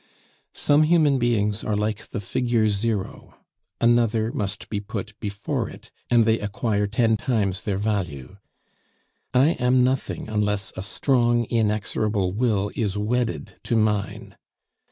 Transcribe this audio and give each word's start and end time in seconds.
"Some 0.55 0.81
human 0.81 1.19
beings 1.19 1.63
are 1.63 1.75
like 1.77 2.07
the 2.07 2.19
figure 2.19 2.69
0, 2.69 3.35
another 3.79 4.31
must 4.31 4.67
be 4.67 4.79
put 4.79 5.13
before 5.19 5.69
it, 5.69 5.91
and 6.09 6.25
they 6.25 6.39
acquire 6.39 6.87
ten 6.87 7.17
times 7.17 7.61
their 7.61 7.77
value. 7.77 8.37
I 9.31 9.49
am 9.59 9.83
nothing 9.83 10.27
unless 10.27 10.73
a 10.75 10.81
strong 10.81 11.43
inexorable 11.51 12.31
will 12.31 12.71
is 12.75 12.97
wedded 12.97 13.57
to 13.61 13.75
mine. 13.75 14.35